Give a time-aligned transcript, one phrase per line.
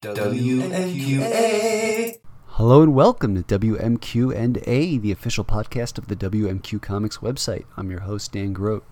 [0.00, 1.40] WMQA.
[2.46, 7.64] Hello and welcome to WMQ and A, the official podcast of the WMQ Comics website.
[7.76, 8.86] I'm your host Dan Grote.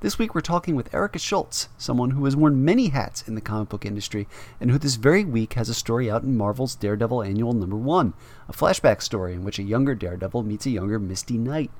[0.00, 3.40] This week we're talking with Erica Schultz, someone who has worn many hats in the
[3.40, 4.28] comic book industry
[4.60, 8.12] and who this very week has a story out in Marvel's Daredevil Annual Number 1,
[8.46, 11.70] a flashback story in which a younger Daredevil meets a younger Misty Knight.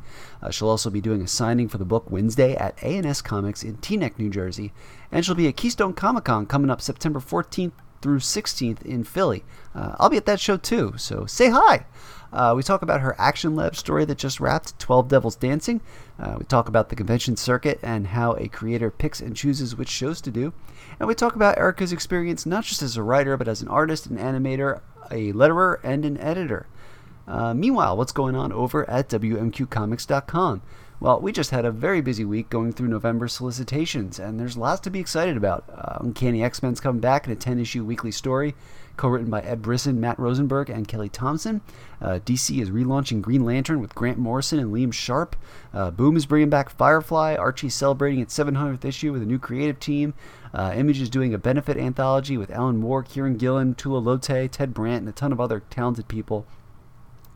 [0.40, 3.76] Uh, she'll also be doing a signing for the book Wednesday at A&S Comics in
[3.76, 4.72] Teaneck, New Jersey,
[5.12, 9.44] and she'll be at Keystone Comic Con coming up September 14th through 16th in Philly.
[9.74, 11.86] Uh, I'll be at that show too, so say hi.
[12.32, 15.80] Uh, we talk about her Action Lab story that just wrapped, 12 Devils Dancing.
[16.18, 19.88] Uh, we talk about the convention circuit and how a creator picks and chooses which
[19.88, 20.52] shows to do.
[20.98, 24.06] And we talk about Erica's experience not just as a writer, but as an artist,
[24.06, 24.80] an animator,
[25.10, 26.66] a letterer, and an editor.
[27.26, 30.62] Uh, meanwhile, what's going on over at WMQComics.com?
[31.02, 34.82] Well, we just had a very busy week going through November solicitations, and there's lots
[34.82, 35.64] to be excited about.
[35.74, 38.54] Uh, Uncanny X Men's coming back in a 10 issue weekly story,
[38.98, 41.62] co written by Ed Brisson, Matt Rosenberg, and Kelly Thompson.
[42.02, 45.36] Uh, DC is relaunching Green Lantern with Grant Morrison and Liam Sharp.
[45.72, 47.34] Uh, Boom is bringing back Firefly.
[47.34, 50.12] Archie's celebrating its 700th issue with a new creative team.
[50.52, 54.74] Uh, Image is doing a benefit anthology with Alan Moore, Kieron Gillen, Tula Lotay, Ted
[54.74, 56.46] Brandt, and a ton of other talented people,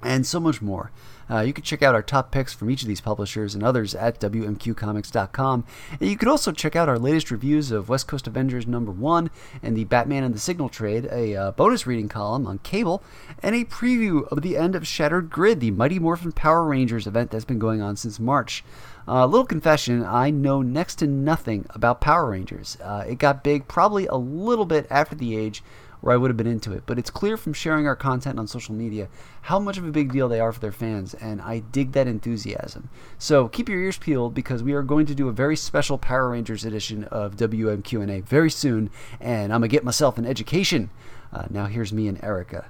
[0.02, 0.90] and so much more.
[1.30, 3.94] Uh, you can check out our top picks from each of these publishers and others
[3.94, 5.64] at WMQComics.com.
[6.00, 9.30] And you can also check out our latest reviews of West Coast Avengers number one
[9.62, 13.02] and the Batman and the Signal trade, a uh, bonus reading column on cable,
[13.42, 17.30] and a preview of the end of Shattered Grid, the Mighty Morphin Power Rangers event
[17.30, 18.64] that's been going on since March.
[19.06, 22.78] A uh, little confession I know next to nothing about Power Rangers.
[22.82, 25.62] Uh, it got big probably a little bit after the age
[26.04, 26.82] where I would have been into it.
[26.84, 29.08] But it's clear from sharing our content on social media
[29.40, 32.06] how much of a big deal they are for their fans, and I dig that
[32.06, 32.90] enthusiasm.
[33.16, 36.28] So keep your ears peeled because we are going to do a very special Power
[36.28, 40.90] Rangers edition of WMQ&A very soon, and I'm gonna get myself an education.
[41.32, 42.66] Uh, now here's me and Erica.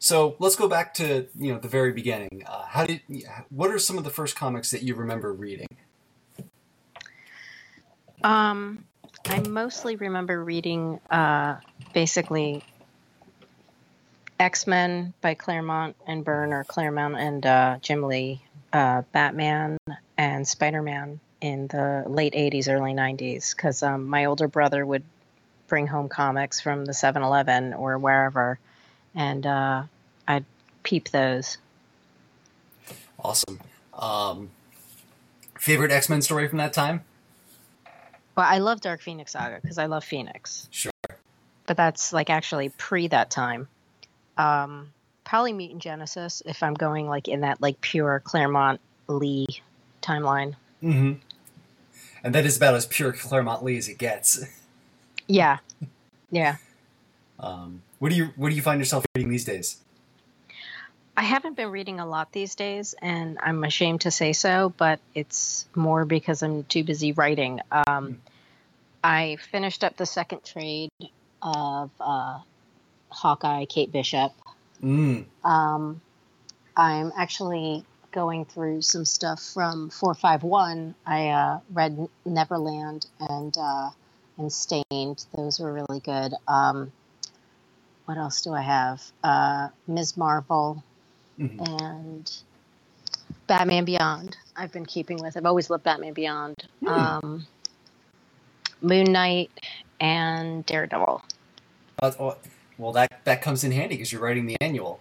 [0.00, 2.42] So let's go back to you know the very beginning.
[2.44, 3.02] Uh, how did
[3.48, 5.68] what are some of the first comics that you remember reading?
[8.24, 8.86] Um,
[9.28, 11.56] I mostly remember reading uh,
[11.92, 12.62] basically
[14.38, 18.42] X Men by Claremont and Byrne, or Claremont and uh, Jim Lee,
[18.72, 19.78] uh, Batman
[20.16, 25.04] and Spider Man in the late 80s, early 90s, because um, my older brother would
[25.68, 28.58] bring home comics from the 7 Eleven or wherever,
[29.14, 29.82] and uh,
[30.26, 30.44] I'd
[30.82, 31.58] peep those.
[33.18, 33.60] Awesome.
[33.94, 34.50] Um,
[35.58, 37.04] favorite X Men story from that time?
[38.36, 40.68] Well, I love Dark Phoenix Saga because I love Phoenix.
[40.70, 40.91] Sure.
[41.72, 43.66] But that's like actually pre that time.
[44.36, 44.92] Um,
[45.24, 48.78] probably Mutant Genesis if I'm going like in that like pure Claremont
[49.08, 49.46] Lee
[50.02, 50.54] timeline.
[50.82, 51.12] Mm-hmm.
[52.22, 54.44] And that is about as pure Claremont Lee as it gets.
[55.28, 55.58] Yeah.
[56.30, 56.56] Yeah.
[57.40, 59.78] Um, what do you what do you find yourself reading these days?
[61.16, 65.00] I haven't been reading a lot these days, and I'm ashamed to say so, but
[65.14, 67.60] it's more because I'm too busy writing.
[67.70, 68.20] Um,
[69.02, 70.90] I finished up the second trade
[71.42, 72.38] of uh,
[73.10, 74.32] Hawkeye, Kate Bishop.
[74.82, 75.24] Mm.
[75.44, 76.00] Um,
[76.76, 80.94] I'm actually going through some stuff from 451.
[81.06, 83.90] I uh, read Neverland and uh,
[84.38, 85.24] and Stained.
[85.36, 86.32] Those were really good.
[86.48, 86.92] Um,
[88.06, 89.02] what else do I have?
[89.22, 90.16] Uh, Ms.
[90.16, 90.82] Marvel
[91.40, 91.82] Mm-hmm.
[91.82, 92.30] and
[93.46, 94.36] Batman Beyond.
[94.54, 95.34] I've been keeping with.
[95.36, 96.56] I've always loved Batman Beyond.
[96.80, 96.88] Hmm.
[96.88, 97.46] Um,
[98.82, 99.50] Moon Knight
[99.98, 101.22] and Daredevil.
[102.02, 102.36] Oh,
[102.78, 105.00] well, that that comes in handy because you're writing the annual.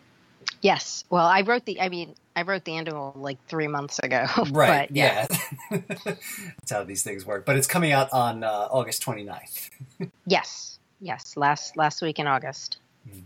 [0.62, 1.04] Yes.
[1.10, 1.82] Well, I wrote the.
[1.82, 4.26] I mean, I wrote the annual like three months ago.
[4.52, 4.88] Right.
[4.90, 5.26] But, yeah.
[5.72, 5.78] yeah.
[6.06, 7.46] That's how these things work.
[7.46, 9.70] But it's coming out on uh, August 29th.
[10.26, 10.80] Yes.
[11.00, 11.36] Yes.
[11.36, 12.78] Last last week in August.
[13.06, 13.26] And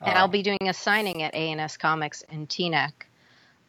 [0.00, 2.92] Uh, I'll be doing a signing at A&S Comics in Teaneck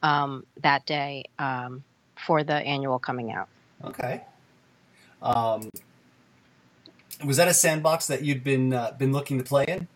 [0.04, 1.84] um, that day um,
[2.26, 3.48] for the annual coming out.
[3.84, 4.24] Okay.
[5.22, 5.70] Um,
[7.24, 9.88] was that a sandbox that you'd been uh, been looking to play in?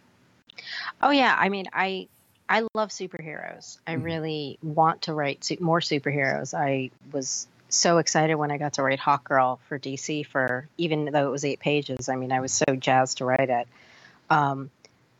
[1.01, 2.07] Oh yeah, I mean, I
[2.49, 3.77] I love superheroes.
[3.87, 4.03] I Mhm.
[4.03, 6.53] really want to write su- more superheroes.
[6.53, 11.27] I was so excited when I got to write Hawkgirl for DC for even though
[11.27, 12.09] it was eight pages.
[12.09, 13.67] I mean, I was so jazzed to write it.
[14.29, 14.69] Um,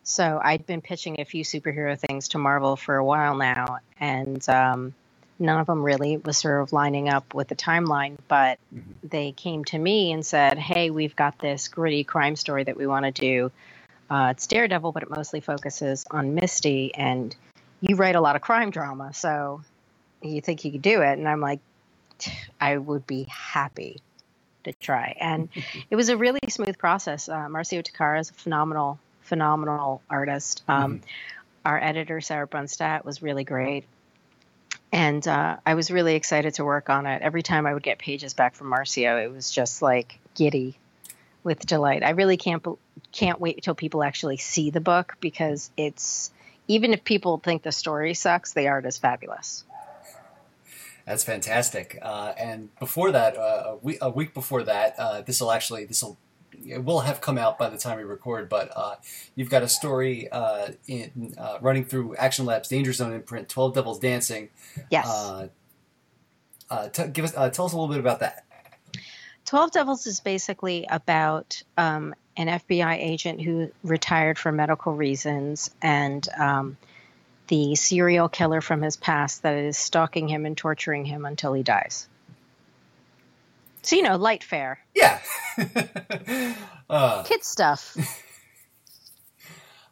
[0.04, 4.48] so I'd been pitching a few superhero things to Marvel for a while now, and
[4.50, 4.94] um,
[5.42, 8.18] none of them really was sort of lining up with the timeline.
[8.28, 8.84] But Mhm.
[9.04, 12.88] they came to me and said, "Hey, we've got this gritty crime story that we
[12.88, 13.52] want to do.
[14.10, 17.36] Uh, it's Daredevil, but it mostly focuses on Misty, and
[17.82, 19.62] you write a lot of crime drama, so
[20.22, 21.60] you think you could do it?" And I'm like,
[22.60, 24.02] "I would be happy
[24.66, 25.50] to try." And
[25.90, 27.28] it was a really smooth process.
[27.28, 30.64] Uh, Marcio Takara is a phenomenal, phenomenal artist.
[30.68, 31.02] Um, Mhm.
[31.64, 33.86] Our editor Sarah Brunstad was really great,
[34.92, 37.22] and uh, I was really excited to work on it.
[37.22, 40.78] Every time I would get pages back from Marcio, it was just like giddy
[41.44, 42.04] with delight.
[42.04, 42.66] I really can't
[43.12, 46.32] can't wait till people actually see the book because it's
[46.68, 49.64] even if people think the story sucks, the art is fabulous.
[51.06, 51.98] That's fantastic.
[52.02, 55.86] Uh, and before that, uh, a, week, a week before that, uh, this will actually
[55.86, 56.18] this will
[56.66, 58.50] it will have come out by the time we record.
[58.50, 58.96] But uh,
[59.36, 63.74] you've got a story uh, in uh, running through Action Labs Danger Zone imprint, Twelve
[63.74, 64.50] Devils Dancing.
[64.90, 65.08] Yes.
[65.08, 65.48] Uh,
[66.70, 68.46] uh, t- give us uh, tell us a little bit about that.
[69.46, 76.26] 12 Devils is basically about um, an FBI agent who retired for medical reasons and
[76.40, 76.78] um,
[77.48, 81.64] the serial killer from his past that is stalking him and torturing him until he
[81.64, 82.08] dies.
[83.84, 85.20] So, you know, light fare, Yeah.
[86.90, 87.98] uh, kid stuff.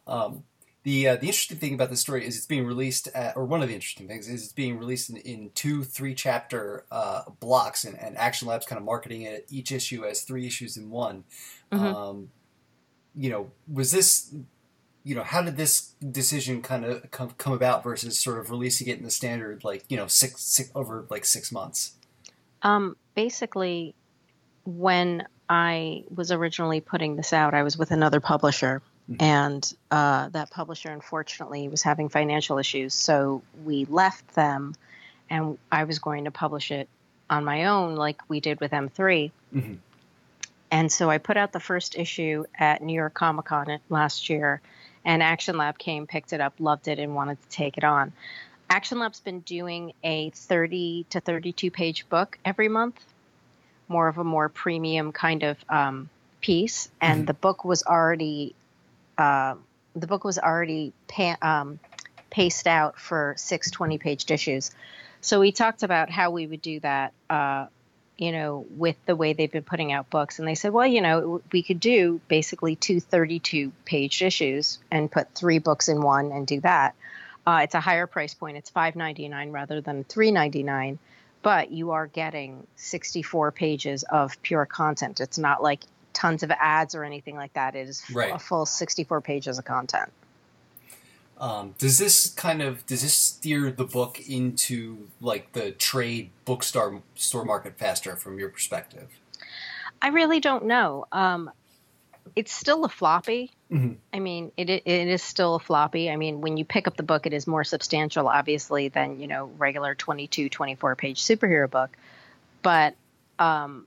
[0.06, 0.42] Um,
[0.82, 3.62] the uh, the interesting thing about this story is it's being released, at, or one
[3.62, 7.84] of the interesting things is it's being released in, in two three chapter uh, blocks,
[7.84, 11.24] and, and Action Labs kind of marketing it each issue as three issues in one.
[11.70, 11.94] Mhm.
[11.94, 12.30] Um,
[13.14, 14.34] you know, was this,
[15.04, 18.88] you know, how did this decision kind of come, come about versus sort of releasing
[18.88, 21.92] it in the standard like you know six, six over like six months?
[22.62, 23.94] Um, basically,
[24.64, 28.80] when I was originally putting this out, I was with another publisher,
[29.10, 29.22] Mhm.
[29.22, 32.94] and uh, that publisher unfortunately was having financial issues.
[32.94, 34.74] So we left them,
[35.28, 36.88] and I was going to publish it
[37.28, 39.32] on my own, like we did with M3.
[39.54, 39.78] Mhm.
[40.70, 44.62] And so I put out the first issue at New York Comic Con last year,
[45.04, 48.12] and Action Lab came, picked it up, loved it, and wanted to take it on.
[48.70, 53.04] Action Lab's been doing a 30 to 32 page book every month,
[53.88, 56.08] more of a more premium kind of um,
[56.40, 56.88] piece.
[57.00, 57.26] And Mhm.
[57.26, 58.54] the book was already
[59.18, 59.56] uh,
[59.94, 61.80] the book was already pa- um,
[62.30, 64.70] paced out for six 20 page issues.
[65.20, 67.12] So we talked about how we would do that.
[67.28, 67.66] Uh,
[68.16, 70.38] you know, with the way they've been putting out books.
[70.38, 75.10] And they said, well, you know, we could do basically two 32 page issues and
[75.10, 76.94] put three books in one and do that.
[77.46, 78.56] Uh, it's a higher price point.
[78.56, 80.98] It's $5.99 rather than $3.99,
[81.42, 85.20] but you are getting 64 pages of pure content.
[85.20, 85.80] It's not like
[86.12, 87.74] tons of ads or anything like that.
[87.74, 88.34] It is Right.
[88.34, 90.12] a full 64 pages of content.
[91.38, 97.00] Um, does this kind of does this steer the book into like the trade bookstore
[97.14, 99.08] store market faster from your perspective?
[100.02, 101.06] I really don't know.
[101.12, 101.50] Um,
[102.36, 103.52] it's still a floppy.
[103.70, 103.96] Mhm.
[104.12, 106.10] I mean, it, it is still a floppy.
[106.10, 109.28] I mean, when you pick up the book, it is more substantial, obviously, than you
[109.28, 111.90] know regular 22, 24 page superhero book.
[112.62, 112.96] But
[113.38, 113.86] um,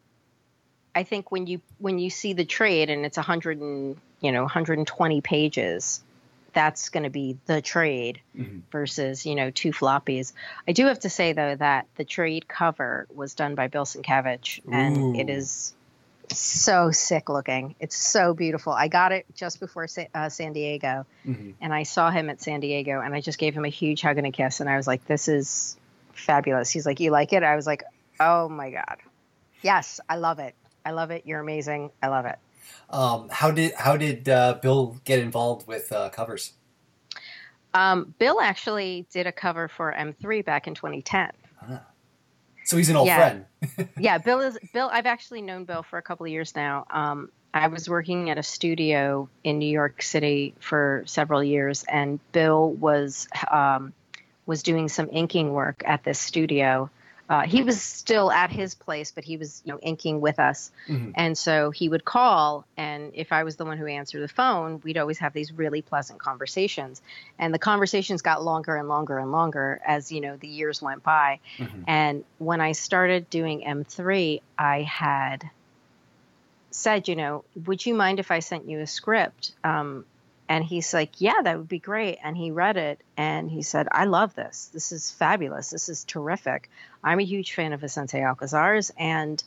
[0.96, 4.44] I think when you when you see the trade and it's 100 and you know
[4.44, 6.02] 120 pages,
[6.54, 8.62] that's going to be the trade Mhm.
[8.72, 10.32] versus you know two floppies.
[10.68, 14.62] I do have to say though that the trade cover was done by Bill Sienkiewicz,
[14.72, 15.74] and it is
[16.40, 17.76] so sick looking.
[17.80, 18.74] It's so beautiful.
[18.74, 21.56] I got it just before Sa- uh, San Diego, Mhm.
[21.62, 24.18] and I saw him at San Diego, and I just gave him a huge hug
[24.18, 25.78] and a kiss, and I was like, "This is
[26.14, 27.84] fabulous." He's like, "You like it?" I was like,
[28.20, 28.98] "Oh my god,
[29.62, 30.56] yes, I love it.
[30.86, 31.26] I love it.
[31.26, 31.92] You're amazing.
[32.02, 32.38] I love it."
[32.90, 36.54] Um, how did how did uh, Bill get involved with uh, covers?
[37.74, 41.32] Um, Bill actually did a cover for M3 back in 2010.
[42.66, 43.18] So he's an old Yeah.
[43.18, 43.90] friend.
[44.00, 44.90] yeah, Bill is Bill.
[44.92, 46.86] I've actually known Bill for a couple of years now.
[46.90, 52.20] Um, I was working at a studio in New York City for several years, and
[52.32, 53.94] Bill was um,
[54.46, 56.90] was doing some inking work at this studio.
[57.34, 60.72] Uh, he was still at his place, but he was, you know, inking with us.
[60.88, 61.14] Mhm.
[61.16, 64.82] And so he would call, and if I was the one who answered the phone,
[64.84, 67.02] we'd always have these really pleasant conversations.
[67.40, 71.02] And the conversations got longer and longer and longer as you know the years went
[71.02, 71.40] by.
[71.58, 71.84] Mhm.
[71.88, 75.50] And when I started doing M3, I had
[76.70, 79.54] said, you know, would you mind if I sent you a script?
[79.64, 80.06] Um,
[80.54, 82.20] and he's like, yeah, that would be great.
[82.24, 84.70] And he read it and he said, I love this.
[84.72, 85.72] This is fabulous.
[85.72, 86.70] This is terrific.
[87.04, 88.92] I'm a huge fan of Vicente Alcazar's.
[88.96, 89.44] And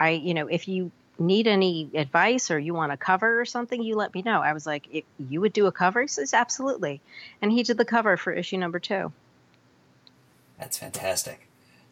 [0.00, 3.80] I, you know, if you need any advice or you want a cover or something,
[3.80, 4.42] you let me know.
[4.42, 6.00] I was like, if you would do a cover?
[6.00, 7.00] He says, absolutely.
[7.40, 9.12] And he did the cover for issue number two.
[10.58, 11.46] That's fantastic.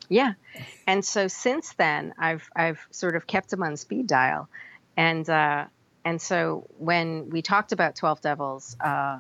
[0.08, 0.32] Yeah.
[0.88, 4.49] And so since then, I've I've sort of kept him on speed dial,
[4.96, 5.66] and uh,
[6.07, 9.19] and so when we talked about Twelve Devils, uh,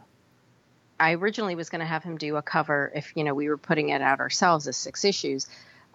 [0.98, 3.58] I originally was going to have him do a cover if you know we were
[3.58, 5.46] putting it out ourselves as six issues,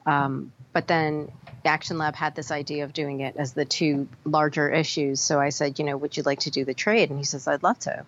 [0.05, 1.31] um, but then
[1.65, 5.21] Action Lab had this idea of doing it as the two larger issues.
[5.21, 7.09] So I said, you know, would you like to do the trade?
[7.09, 8.05] And he says, I'd love to.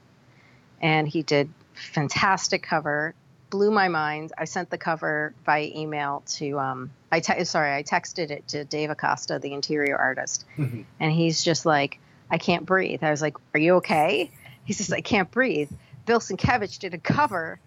[0.82, 3.13] and he did fantastic cover.
[3.50, 4.34] Blew my mind.
[4.38, 8.66] I sent the cover by email to um, I te- sorry I texted it to
[8.66, 10.86] Dave Acosta, the interior artist, Mhm.
[11.00, 12.00] and he's just like,
[12.30, 13.03] I can't breathe.
[13.03, 14.32] I was like, Are you okay?
[14.65, 15.72] He says, I can't breathe.
[16.06, 17.60] Bill Sienkiewicz did a cover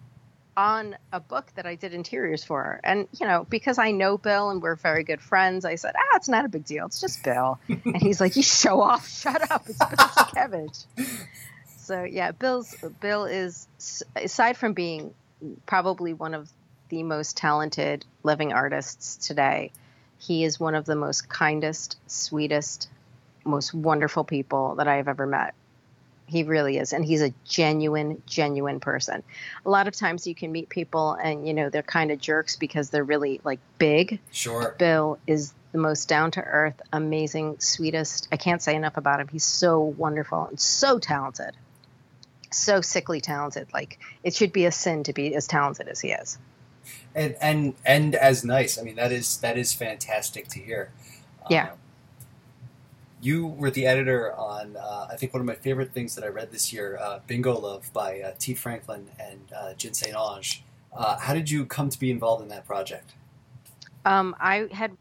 [0.55, 2.79] on a book that I did interiors for.
[2.83, 6.15] And, you know, because I know Bill and we're very good friends, I said, ah,
[6.15, 6.87] it's not a big deal.
[6.87, 7.59] It's just Bill.
[7.69, 9.07] and he's like, you show off.
[9.21, 9.69] Shut up.
[9.69, 10.85] It's Bill Sienkiewicz.
[11.77, 13.67] So, yeah, Bill's Bill is,
[14.15, 15.13] aside from being
[15.67, 16.49] probably one of
[16.89, 19.71] the most talented living artists today,
[20.17, 22.89] he is one of the most kindest, sweetest,
[23.47, 25.53] most wonderful people that I have ever met.
[26.25, 26.91] He really is.
[26.91, 29.23] And he's a genuine, genuine person.
[29.65, 32.57] A lot of times you can meet people and, you know, they're kind of jerks
[32.57, 34.19] because they're really like big.
[34.31, 34.75] Sure.
[34.77, 38.27] Bill is the most down to earth, amazing, sweetest.
[38.31, 39.29] I can't say enough about him.
[39.29, 41.55] He's so wonderful and so talented.
[42.51, 43.67] So sickly talented.
[43.73, 46.37] Like it should be a sin to be as talented as he is.
[47.15, 48.77] and and and as nice.
[48.77, 50.91] I mean, that is that is fantastic to hear.
[51.49, 51.71] Yeah.
[51.71, 51.77] Um,
[53.21, 56.27] you were the editor on, uh, I think, one of my favorite things that I
[56.27, 60.61] read this year, uh, Bingo Love by uh, Tee Franklin and uh, Jenn St-Onge.
[60.93, 63.13] Uh, how did you come to be involved in that project?
[64.05, 64.95] Um, I had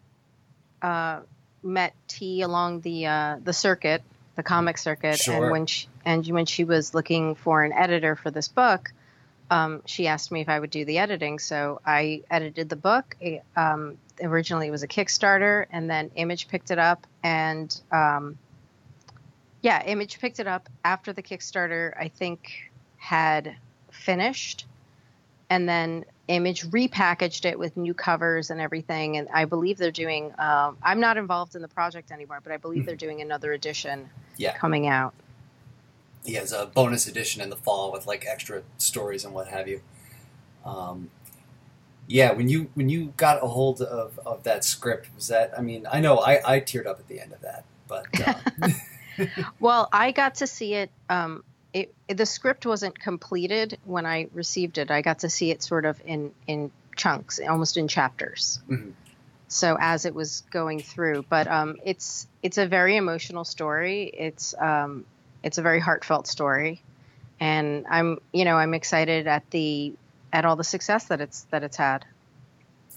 [0.82, 1.20] uh,
[1.62, 4.02] met T along the uh, the circuit,
[4.34, 5.34] the comic circuit, Sure.
[5.34, 8.92] and when she and when she was looking for an editor for this book,
[9.50, 11.38] um, she asked me if I would do the editing.
[11.38, 13.16] So I edited the book.
[13.20, 18.38] It, um, originally, it was a Kickstarter, and then Image picked it up, and um,
[19.62, 21.92] yeah, Image picked it up after the Kickstarter.
[21.98, 23.56] I think had
[23.90, 24.66] finished,
[25.50, 29.16] and then Image repackaged it with new covers and everything.
[29.16, 30.32] And I believe they're doing.
[30.38, 34.08] Um, I'm not involved in the project anymore, but I believe they're doing another edition
[34.36, 34.56] Yeah.
[34.56, 35.14] coming out.
[36.26, 39.68] He has a bonus edition in the fall with like extra stories and what have
[39.68, 39.80] you.
[40.64, 41.10] Um,
[42.08, 45.52] yeah, when you when you got a hold of, of that script, was that?
[45.56, 48.70] I mean, I know I, I teared up at the end of that, but uh,
[49.60, 50.90] Well, I got to see it.
[51.08, 51.42] Um,
[51.72, 54.90] it, it- the script wasn't completed when I received it.
[54.90, 58.60] I got to see it sort of in in chunks, almost in chapters.
[58.68, 58.92] Mhm.
[59.48, 64.04] So as it was going through, but um, it's it's a very emotional story.
[64.04, 65.04] It's um,
[65.46, 66.82] it's a very heartfelt story,
[67.38, 69.94] and I'm you know I'm excited at the
[70.32, 72.04] at all the success that it's that it's had.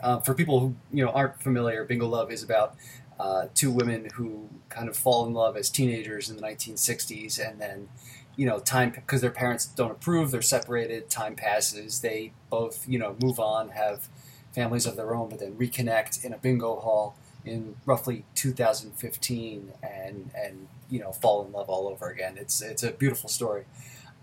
[0.01, 2.75] uh, for people who you know aren't familiar, Bingo Love is about
[3.19, 7.61] uh, two women who kind of fall in love as teenagers in the 1960s, and
[7.61, 7.87] then
[8.35, 11.07] you know time because their parents don't approve, they're separated.
[11.07, 14.09] Time passes, they both you know move on, have
[14.55, 17.15] families of their own, but then reconnect in a bingo hall
[17.49, 22.37] in roughly 2015, and and you know fall in love all over again.
[22.37, 23.65] It's it's a beautiful story.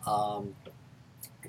[0.07, 0.55] Um,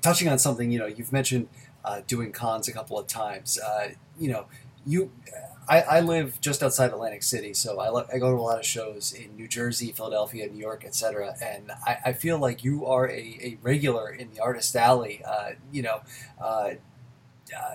[0.02, 1.48] touching on something you know you've mentioned
[1.84, 3.58] uh, doing cons a couple of times.
[3.58, 4.46] Uh, you know,
[4.86, 5.10] you,
[5.68, 8.58] I, I live just outside Atlantic City, so I, lo- I go to a lot
[8.58, 11.34] of shows in New Jersey, Philadelphia, New York, etc.
[11.42, 15.22] And I, I feel like you are a, a regular in the Artist Alley.
[15.26, 16.00] Uh, you know,
[16.42, 16.70] uh,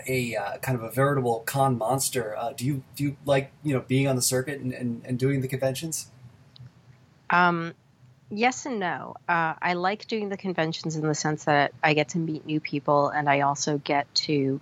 [0.08, 2.36] a uh, kind of a veritable con monster.
[2.38, 5.20] Uh, do you do you like you know being on the circuit and, and, and
[5.20, 6.08] doing the conventions?
[7.30, 7.74] Um,
[8.30, 9.15] yes and no.
[9.27, 12.60] Uh, I like doing the conventions in the sense that I get to meet new
[12.60, 14.60] people, and I also get to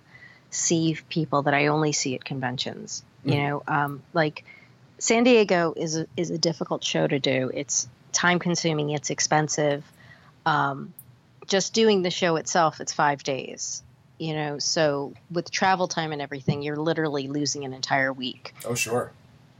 [0.50, 3.02] see people that I only see at conventions.
[3.24, 3.48] You Mhm.
[3.48, 4.44] know, um, like
[4.98, 7.50] San Diego is a, is a difficult show to do.
[7.52, 8.90] It's time consuming.
[8.90, 9.84] It's expensive.
[10.44, 10.92] Um,
[11.46, 13.82] just doing the show itself, it's five days.
[14.22, 18.54] You know, so with travel time and everything, you're literally losing an entire week.
[18.64, 19.10] Oh sure.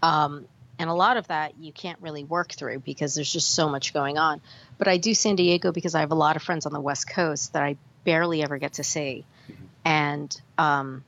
[0.05, 0.47] Um,
[0.79, 3.93] and a lot of that you can't really work through because there's just so much
[3.93, 4.41] going on.
[4.79, 7.11] But I do San Diego because I have a lot of friends on the West
[7.11, 9.25] Coast that I barely ever get to see.
[9.51, 9.55] Mhm.
[9.85, 11.05] And um,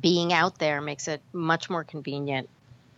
[0.00, 2.48] being out there makes it much more convenient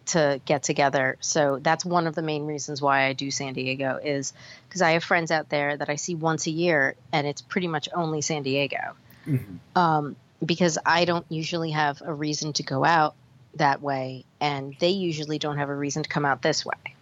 [0.09, 1.17] to get together.
[1.21, 4.35] So that's one of the main reasons why I do San Diego is
[4.69, 7.69] because I have friends out there that I see once a year and it's pretty
[7.69, 8.97] much only San Diego
[9.27, 9.59] Mhm.
[9.75, 13.15] um, because I don't usually have a reason to go out
[13.55, 16.95] that way, and they usually don't have a reason to come out this way.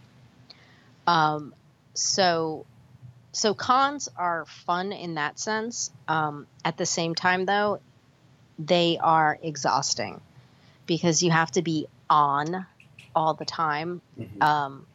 [1.07, 1.55] Um,
[1.95, 2.65] so,
[3.33, 5.91] so cons are fun in that sense.
[6.09, 7.81] Um, at the same time, though,
[8.59, 10.21] they are exhausting
[10.87, 12.67] because you have to be on
[13.15, 14.01] all the time.
[14.19, 14.43] Mhm.
[14.43, 14.87] Um,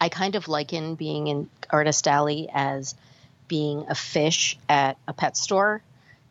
[0.00, 2.94] I kind of liken being in Artist Alley as
[3.48, 5.82] being a fish at a pet store.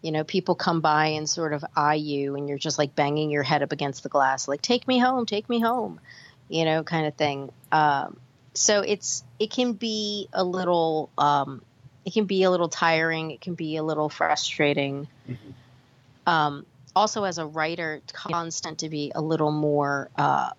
[0.05, 3.31] You know, people come by and sort of eye you, and you're just like banging
[3.31, 6.00] your head up against the glass, like "Take me home, take me home,"
[6.47, 7.51] you know, kind of thing.
[7.71, 8.17] Um,
[8.53, 11.63] so it's it can be a little um,
[12.05, 13.31] it can be a little tiring.
[13.31, 15.07] It can be a little frustrating.
[15.27, 16.29] Mm-hmm.
[16.29, 20.51] Um, also, as a writer, constant to be a little more, uh,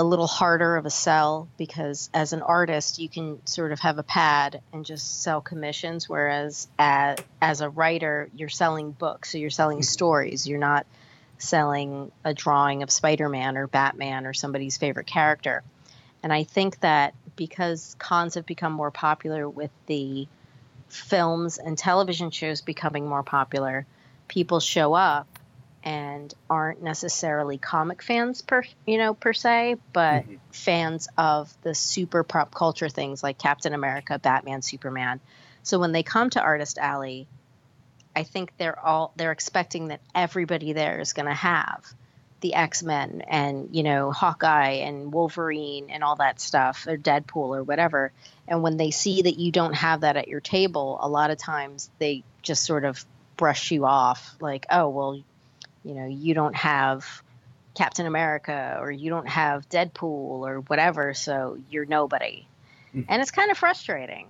[0.00, 3.98] a little harder of a sell because as an artist, you can sort of have
[3.98, 6.08] a pad and just sell commissions.
[6.08, 10.48] Whereas as, as a writer, you're selling books, so you're selling stories.
[10.48, 10.86] You're not
[11.36, 15.62] selling a drawing of Spider-Man or Batman or somebody's favorite character.
[16.22, 20.26] And I think that because cons have become more popular with the
[20.88, 23.84] films and television shows becoming more popular,
[24.28, 25.39] people show up
[25.82, 30.36] and aren't necessarily comic fans per you know per se, but mm-hmm.
[30.52, 35.20] fans of the super pop culture things like Captain America, Batman, Superman.
[35.62, 37.26] So when they come to Artist Alley,
[38.14, 41.84] I think they're all they're expecting that everybody there is going to have
[42.40, 47.62] the X-Men and you know Hawkeye and Wolverine and all that stuff or Deadpool or
[47.62, 48.12] whatever
[48.48, 51.38] and when they see that you don't have that at your table a lot of
[51.38, 53.04] times they just sort of
[53.36, 55.22] brush you off like oh well
[55.84, 57.22] you know you don't have
[57.74, 62.46] Captain America or you don't have Deadpool or whatever so you're nobody.
[62.88, 63.02] Mm-hmm.
[63.08, 64.26] and it's kind of frustrating.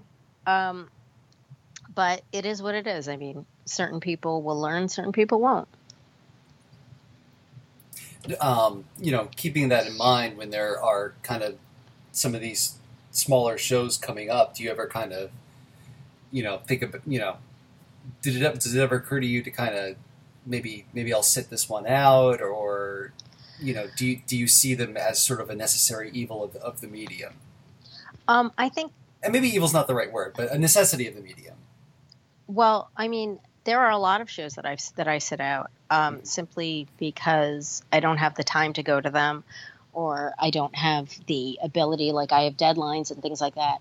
[0.47, 0.91] Um,
[1.95, 3.09] but it is what it is.
[3.09, 5.69] I mean certain people will learn certain people won't.
[8.41, 11.57] Um, you know, keeping that in mind when there are kind of
[12.13, 12.79] some of these
[13.11, 15.31] smaller shows coming up, do you ever kind of,
[16.31, 17.37] you know, think of, you know,
[18.23, 19.97] did it does it ever occur to you to kind of
[20.47, 23.13] maybe maybe I'll sit this one out or
[23.61, 26.57] you know do you, do you see them as sort of a necessary evil of,
[26.57, 27.35] of the medium?
[28.29, 28.93] Um, I think,
[29.23, 31.57] and maybe evil's not the right word, but a necessity of the medium.
[32.47, 35.71] Well, I mean, there are a lot of shows that I've that I sit out
[35.91, 36.25] um, mm-hmm.
[36.25, 39.45] simply because I don't have the time to go to them,
[39.93, 42.13] or I don't have the ability.
[42.13, 43.79] Like I have deadlines and things like that.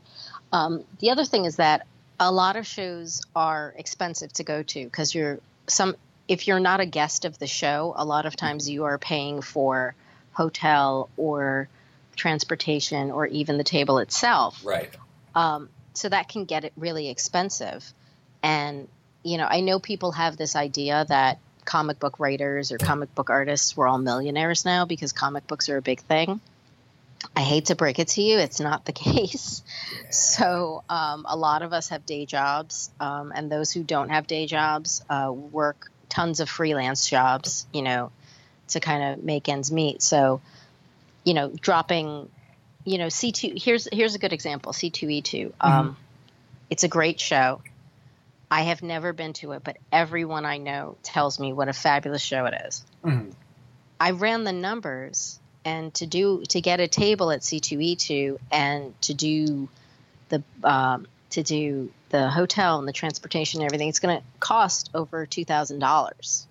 [0.51, 1.85] Um, the other thing is that
[2.19, 5.95] a lot of shows are expensive to go to because you're some.
[6.29, 9.41] If you're not a guest of the show, a lot of times you are paying
[9.41, 9.95] for
[10.31, 11.67] hotel or
[12.15, 14.63] transportation or even the table itself.
[14.63, 14.89] Right.
[15.35, 17.83] Um, so that can get it really expensive.
[18.41, 18.87] And
[19.23, 23.29] you know, I know people have this idea that comic book writers or comic book
[23.29, 26.39] artists were all millionaires now because comic books are a big thing.
[27.35, 29.61] I hate to break it to you, it's not the case.
[30.09, 34.25] So, um, a lot of us have day jobs, um, and those who don't have
[34.25, 38.11] day jobs uh, work tons of freelance jobs, you know,
[38.69, 40.01] to kind of make ends meet.
[40.01, 40.41] So,
[41.23, 42.29] you know, dropping,
[42.83, 45.53] you know, C2, here's, here's a good example C2E2.
[45.61, 45.93] Um, mm-hmm.
[46.69, 47.61] It's a great show.
[48.51, 52.21] I have never been to it, but everyone I know tells me what a fabulous
[52.21, 52.83] show it is.
[53.03, 53.29] Mm-hmm.
[53.99, 59.13] I ran the numbers, and to do to get a table at C2E2 and to
[59.13, 59.67] do
[60.29, 64.89] the um, to do the hotel and the transportation and everything, it's going to cost
[64.93, 66.47] over two thousand dollars.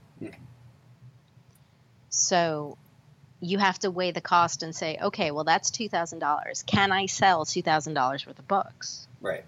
[2.10, 2.78] So
[3.40, 6.64] you have to weigh the cost and say, okay, well that's two thousand dollars.
[6.66, 9.06] Can I sell two thousand dollars worth of books?
[9.20, 9.44] Right.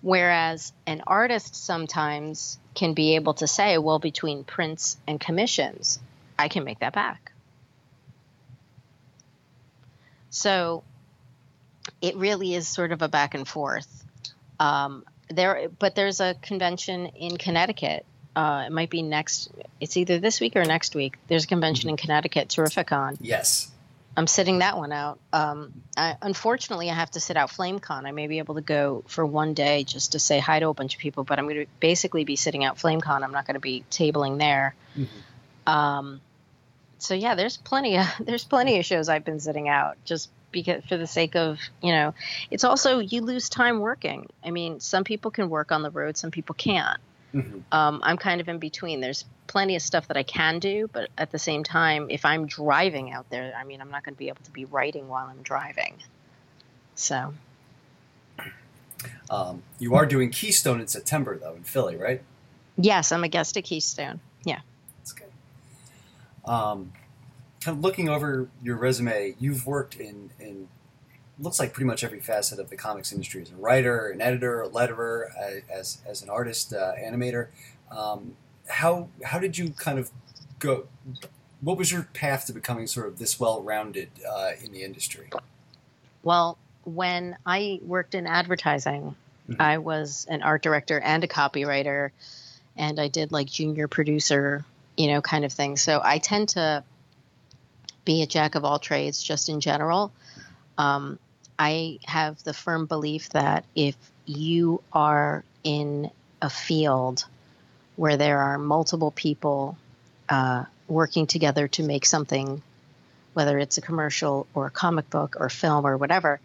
[0.00, 5.98] Whereas an artist sometimes can be able to say, well, between prints and commissions,
[6.38, 7.32] I can make that back.
[10.30, 10.84] So
[12.00, 14.04] it really is sort of a back and forth.
[14.60, 18.04] Um, there, but there's a convention in Connecticut.
[18.34, 19.50] Uh, it might be next.
[19.80, 21.16] It's either this week or next week.
[21.26, 23.18] There's a convention in Connecticut, Terrificon.
[23.20, 23.70] Yes.
[24.16, 25.20] I'm sitting that one out.
[25.32, 28.04] Um, I, unfortunately, I have to sit out FlameCon.
[28.04, 30.74] I may be able to go for one day just to say hi to a
[30.74, 33.22] bunch of people, but I'm going to basically be sitting out FlameCon.
[33.22, 34.74] I'm not going to be tabling there.
[34.96, 35.72] Mm-hmm.
[35.72, 36.20] Um,
[36.98, 40.84] so yeah, there's plenty of there's plenty of shows I've been sitting out just because
[40.84, 42.14] for the sake of you know.
[42.50, 44.28] It's also you lose time working.
[44.44, 46.98] I mean, some people can work on the road, some people can't.
[47.34, 47.58] Mm-hmm.
[47.72, 49.00] Um, I'm kind of in between.
[49.00, 52.46] There's plenty of stuff that I can do, but at the same time, if I'm
[52.46, 55.26] driving out there, I mean, I'm not going to be able to be writing while
[55.26, 55.94] I'm driving.
[56.94, 57.34] So.
[59.30, 62.22] Um, you are doing Keystone in September, though, in Philly, right?
[62.76, 64.20] Yes, I'm a guest at Keystone.
[64.44, 64.60] Yeah.
[64.98, 65.30] That's good.
[66.44, 66.92] Um,
[67.62, 70.68] kind of looking over your resume, you've worked in, in
[71.38, 74.62] looks like pretty much every facet of the comics industry as a writer, an editor,
[74.62, 75.28] a letterer,
[75.70, 77.48] as, as an artist, uh, animator.
[77.90, 78.36] Um,
[78.68, 80.10] how how did you kind of
[80.58, 80.86] go?
[81.60, 85.30] What was your path to becoming sort of this well-rounded uh, in the industry?
[86.22, 89.16] Well, when I worked in advertising,
[89.48, 89.60] mm-hmm.
[89.60, 92.10] I was an art director and a copywriter,
[92.76, 94.64] and I did like junior producer,
[94.96, 95.76] you know, kind of thing.
[95.76, 96.84] So I tend to
[98.08, 100.10] be a jack of all trades just in general.
[100.78, 101.18] Um,
[101.58, 107.26] I have the firm belief that if you are in a field
[107.96, 109.76] where there are multiple people
[110.30, 112.62] uh, working together to make something,
[113.34, 116.40] whether it's a commercial or a comic book or film or whatever,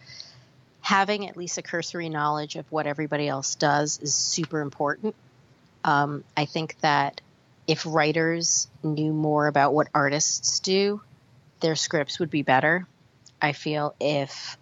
[0.82, 5.16] having at least a cursory knowledge of what everybody else does is super important.
[5.86, 7.22] Um, I think that
[7.68, 11.00] if writers knew more about what artists do,
[11.64, 12.86] their scripts would be better.
[13.42, 14.58] I feel if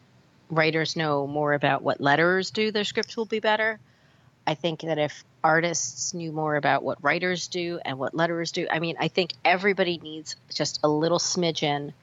[0.51, 3.79] writers know more about what letterers do, their scripts will be better.
[4.45, 8.67] I think that if artists knew more about what writers do and what letterers do,
[8.69, 11.93] I mean, I think everybody needs just a little smidgen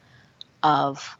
[0.62, 1.16] of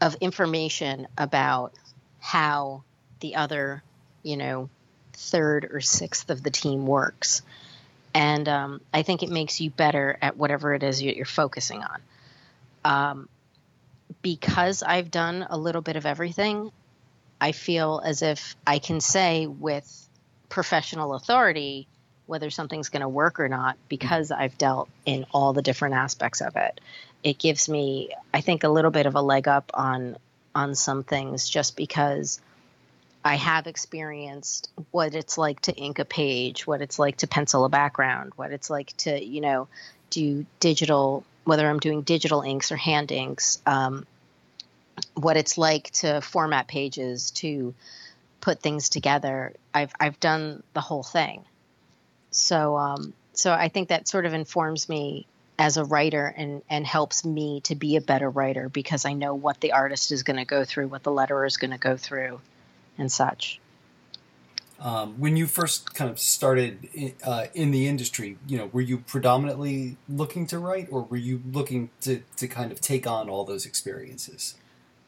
[0.00, 1.72] of information about
[2.20, 2.84] how
[3.18, 3.82] the other,
[4.22, 4.70] you know,
[5.12, 7.42] third or sixth of the team works.
[8.14, 12.00] And um, I think it makes you better at whatever it is you're focusing on.
[12.88, 13.28] Um,
[14.22, 16.72] because I've done a little bit of everything,
[17.38, 20.08] I feel as if I can say with
[20.48, 21.86] professional authority
[22.24, 26.40] whether something's going to work or not because I've dealt in all the different aspects
[26.40, 26.80] of it.
[27.22, 30.16] It gives me, I think, a little bit of a leg up on
[30.54, 32.40] on some things just because
[33.24, 37.64] I have experienced what it's like to ink a page, what it's like to pencil
[37.64, 39.68] a background, what it's like to, you know,
[40.10, 44.06] do digital, whether I'm doing digital inks or hand inks, um,
[45.14, 47.74] what it's like to format pages, to
[48.42, 49.54] put things together.
[49.72, 51.46] I've I've done the whole thing,
[52.30, 55.26] so um, so I think that sort of informs me
[55.58, 59.34] as a writer and and helps me to be a better writer because I know
[59.34, 61.96] what the artist is going to go through, what the letterer is going to go
[61.96, 62.42] through,
[62.98, 63.58] and such.
[64.80, 68.80] Um, when you first kind of started in, uh, in the industry, you know, were
[68.80, 73.28] you predominantly looking to write, or were you looking to to kind of take on
[73.28, 74.54] all those experiences?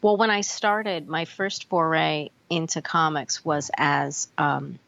[0.02, 4.78] Well, when I started, my first foray into comics was as um,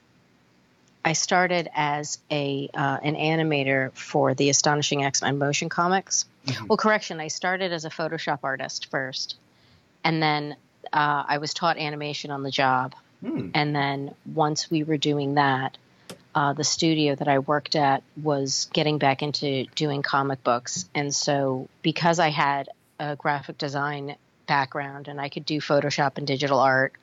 [1.05, 6.25] I started as a uh, an animator for the Astonishing X Men motion comics.
[6.47, 6.67] Mm-hmm.
[6.67, 9.37] Well, correction, I started as a Photoshop artist first,
[10.03, 10.57] and then
[10.93, 12.95] uh, I was taught animation on the job.
[13.23, 13.53] Mm.
[13.55, 15.79] And then once we were doing that,
[16.35, 21.15] uh, the studio that I worked at was getting back into doing comic books, and
[21.15, 26.59] so because I had a graphic design background and I could do Photoshop and digital
[26.59, 26.95] art,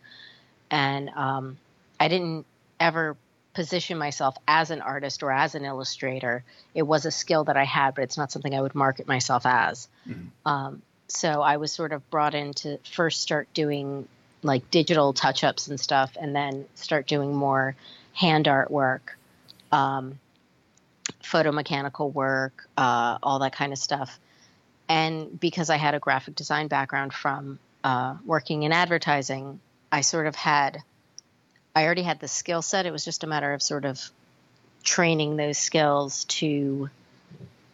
[0.71, 1.57] and um,
[1.99, 2.45] I didn't
[2.79, 3.15] ever
[3.53, 6.43] position myself as an artist or as an illustrator.
[6.73, 9.45] It was a skill that I had, but it's not something I would market myself
[9.45, 9.87] as.
[10.07, 10.47] Mm-hmm.
[10.47, 14.07] Um, so I was sort of brought in to first start doing
[14.43, 17.75] like digital touch ups and stuff, and then start doing more
[18.13, 19.17] hand art work,
[19.71, 20.19] um,
[21.21, 24.19] photo mechanical work, uh, all that kind of stuff.
[24.87, 29.59] And because I had a graphic design background from uh, working in advertising,
[29.91, 30.81] I sort of had,
[31.75, 32.85] I already had the skill set.
[32.85, 34.01] It was just a matter of sort of
[34.83, 36.89] training those skills to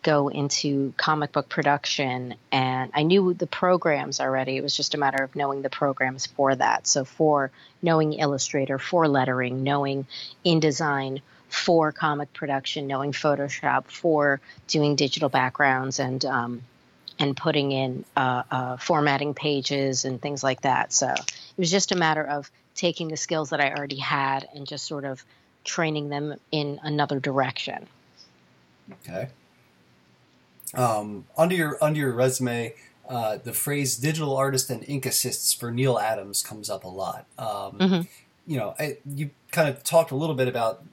[0.05, 2.35] go into comic book production.
[2.51, 4.55] And I knew the programs already.
[4.55, 6.85] It was just a matter of knowing the programs for that.
[6.85, 7.49] So, for
[7.81, 10.05] knowing Illustrator, for lettering, knowing
[10.45, 16.61] InDesign, for comic production, knowing Photoshop, for doing digital backgrounds and um,
[17.17, 20.93] and putting in uh, uh, formatting pages and things like that.
[20.93, 24.67] So it was just a matter of taking the skills that I already had and
[24.67, 25.25] just sort of
[25.63, 27.87] training them in another direction.
[28.91, 29.29] Okay.
[30.77, 32.73] Um, under your under your resume,
[33.07, 37.25] uh, the phrase "digital artist and ink assists" for Neal Adams comes up a lot.
[37.38, 38.01] Um, mm-hmm.
[38.47, 40.83] You know, I, you kind of talked a little bit about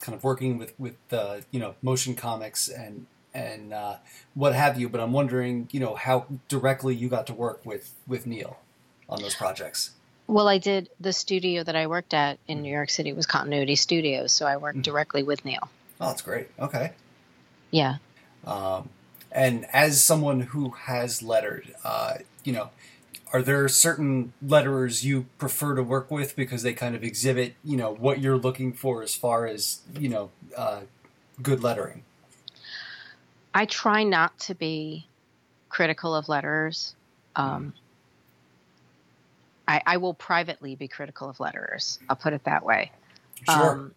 [0.00, 3.96] kind of working with with uh, you know motion comics and and uh,
[4.34, 4.88] what have you.
[4.88, 8.58] But I'm wondering, you know, how directly you got to work with with Neal
[9.08, 9.92] on those projects.
[10.26, 10.90] Well, I did.
[11.00, 14.58] The studio that I worked at in New York City was Continuity Studios, so I
[14.58, 14.82] worked mm-hmm.
[14.82, 15.70] directly with Neil.
[16.00, 16.48] Oh, that's great.
[16.60, 16.92] Okay.
[17.70, 17.96] Yeah.
[18.46, 18.88] Um,
[19.30, 22.14] and as someone who has lettered, uh,
[22.44, 22.70] you know,
[23.32, 27.76] are there certain letterers you prefer to work with because they kind of exhibit, you
[27.76, 30.80] know, what you're looking for as far as you know, uh,
[31.42, 32.04] good lettering?
[33.54, 35.06] I try not to be
[35.68, 36.94] critical of letterers.
[37.36, 37.74] Um,
[39.66, 41.98] I, I, will privately be critical of letterers.
[42.08, 42.90] I'll put it that way.
[43.48, 43.72] Sure.
[43.72, 43.94] Um,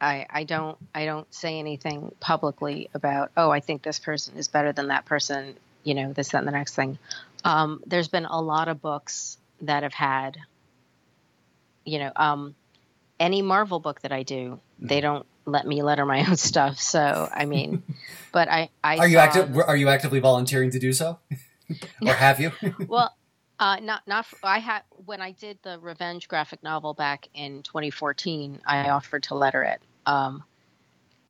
[0.00, 4.48] I, I don't I don't say anything publicly about oh I think this person is
[4.48, 5.54] better than that person
[5.84, 6.98] you know this that and the next thing.
[7.44, 10.36] Um, there's been a lot of books that have had
[11.84, 12.54] you know um,
[13.18, 15.06] any Marvel book that I do they mm-hmm.
[15.06, 16.78] don't let me letter my own stuff.
[16.78, 17.82] So I mean,
[18.32, 19.56] but I, I are you active?
[19.56, 21.18] Are you actively volunteering to do so,
[22.02, 22.52] or have you?
[22.86, 23.15] well,
[23.58, 27.62] Uh, not not for, I had when I did the revenge graphic novel back in
[27.62, 28.60] 2014.
[28.66, 30.44] I offered to letter it, um,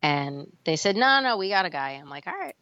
[0.03, 1.91] and they said no, no, we got a guy.
[1.91, 2.57] I'm like, all right.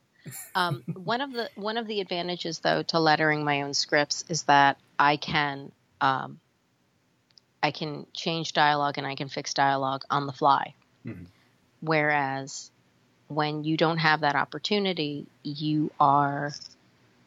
[0.55, 4.43] Um, one of the one of the advantages though to lettering my own scripts is
[4.45, 5.73] that I can
[6.03, 6.41] um,
[7.63, 10.75] I can change dialogue and I can fix dialogue on the fly.
[11.07, 11.27] Mhm.
[11.81, 12.71] Whereas
[13.29, 16.53] when you don't have that opportunity, you are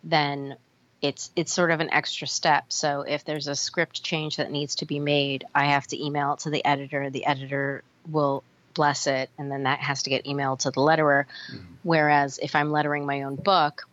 [0.03, 0.55] then
[1.01, 2.65] it's it's sort of an extra step.
[2.69, 6.33] So if there's a script change that needs to be made, I have to email
[6.33, 7.09] it to the editor.
[7.09, 11.25] The editor will bless it, and then that has to get emailed to the letterer.
[11.51, 11.65] Mhm.
[11.83, 13.87] Whereas if I'm lettering my own book,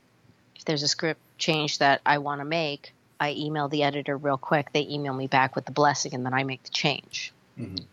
[0.57, 4.37] if there's a script change that I want to make, I email the editor real
[4.37, 4.73] quick.
[4.73, 7.33] They email me back with the blessing, and then I make the change.
[7.59, 7.85] Mhm.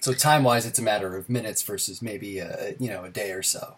[0.00, 3.30] So time wise, it's a matter of minutes versus maybe a you know a day
[3.30, 3.76] or so.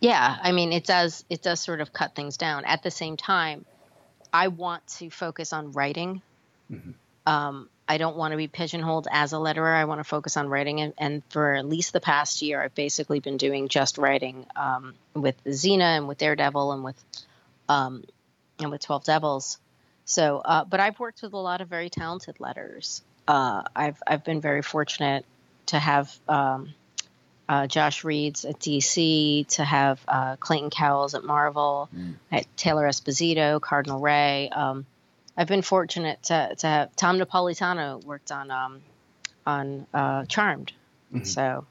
[0.00, 2.64] Yeah, I mean it does it does sort of cut things down.
[2.64, 3.64] At the same time,
[4.32, 6.22] I want to focus on writing.
[6.70, 6.94] Mhm.
[7.26, 9.74] Um, I don't want to be pigeonholed as a letterer.
[9.74, 12.74] I want to focus on writing, and, and for at least the past year, I've
[12.74, 16.96] basically been doing just writing um, with Xena and with Daredevil and with
[17.68, 18.04] um,
[18.58, 19.58] and with Twelve Devils.
[20.04, 23.02] So, uh, but I've worked with a lot of very talented letters.
[23.28, 25.24] Uh, I've I've been very fortunate
[25.66, 26.74] to have um,
[27.52, 32.14] uh, Josh Reeds at DC, to have uh, Clayton Cowles at Marvel, Mm.
[32.30, 34.48] at Taylor Esposito, Cardinal Rae.
[34.48, 34.86] Um,
[35.36, 38.80] I've been fortunate to, to have Tom Napolitano worked on um,
[39.46, 40.72] on uh, Charmed.
[41.12, 41.26] Mhm.
[41.26, 41.66] So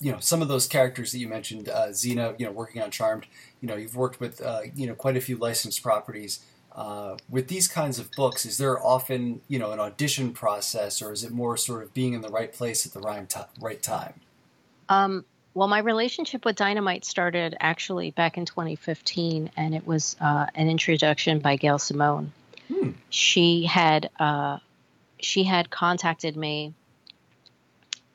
[0.00, 2.90] you know some of those characters that you mentioned, uh, Xena, you know, working on
[2.90, 3.26] Charmed.
[3.60, 6.40] You know, you've worked with uh, you know quite a few licensed properties.
[6.72, 11.12] Uh, with these kinds of books, is there often you know an audition process, or
[11.12, 13.82] is it more sort of being in the right place at the right, ti right
[13.82, 14.14] time?
[14.90, 15.24] Um,
[15.54, 20.68] well, my relationship with Dynamite started actually back in 2015, and it was uh, an
[20.68, 22.32] introduction by Gail Simone.
[22.68, 22.90] Hmm.
[23.08, 24.58] She had uh,
[25.20, 26.74] she had contacted me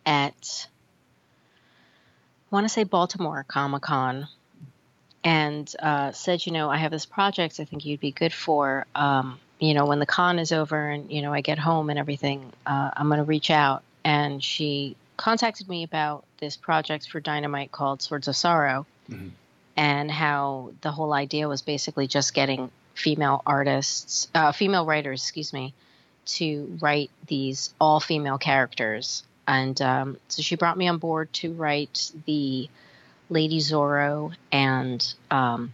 [0.05, 0.67] at
[2.51, 4.27] I want to say Baltimore Comic Con,
[5.23, 8.85] and uh, said, you know, I have this project I think you'd be good for.
[8.95, 11.97] Um, you know, when the con is over and you know I get home and
[11.97, 13.83] everything, uh, I'm going to reach out.
[14.03, 19.31] And she contacted me about this project for Dynamite called Swords of Sorrow, Mhm.
[19.77, 25.51] and how the whole idea was basically just getting female artists, uh, female writers, excuse
[25.53, 25.73] me,
[26.25, 29.23] to write these all female characters.
[29.47, 32.69] And um, so she brought me on board to write the
[33.29, 35.73] Lady Zorro and um,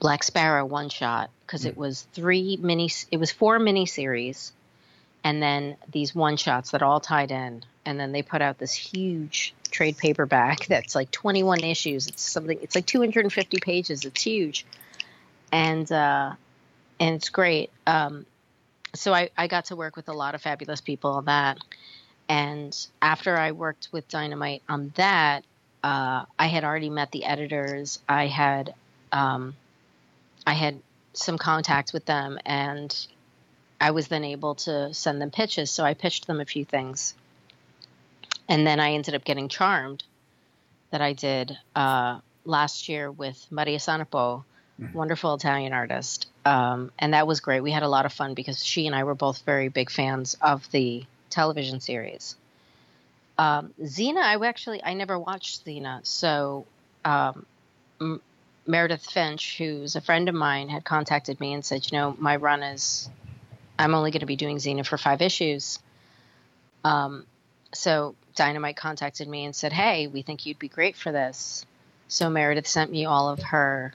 [0.00, 4.52] Black Sparrow one shot because it was three mini, it was four mini series,
[5.22, 8.74] and then these one shots that all tied in, and then they put out this
[8.74, 12.06] huge trade paperback that's like 21 issues.
[12.06, 12.58] It's something.
[12.62, 14.04] It's like 250 pages.
[14.04, 14.64] It's huge,
[15.50, 16.32] and uh,
[17.00, 17.70] and it's great.
[17.86, 18.26] Um,
[18.94, 21.58] so I, I got to work with a lot of fabulous people on that.
[22.28, 25.44] And after I worked with Dynamite on that,
[25.82, 27.98] uh, I had already met the editors.
[28.08, 28.74] I had
[29.10, 29.56] um,
[30.46, 30.80] I had
[31.12, 32.94] some contacts with them, and
[33.80, 35.70] I was then able to send them pitches.
[35.70, 37.14] So I pitched them a few things,
[38.48, 40.04] and then I ended up getting Charmed,
[40.90, 44.44] that I did uh, last year with Maria Sanapo,
[44.80, 44.94] Mhm.
[44.94, 47.60] wonderful Italian artist, um, and that was great.
[47.60, 50.34] We had a lot of fun because she and I were both very big fans
[50.40, 52.36] of the television series.
[53.38, 56.66] Um, Xena, I actually I never watched Xena, so
[57.04, 57.44] um,
[58.00, 58.20] M-
[58.66, 62.36] Meredith Finch, who's a friend of mine, had contacted me and said, you know, my
[62.36, 63.10] run is
[63.78, 65.78] I'm only going to be doing Xena for five issues.
[66.84, 67.26] Um,
[67.74, 71.64] so Dynamite contacted me and said, hey, we think you'd be great for this.
[72.08, 73.94] So Meredith sent me all of her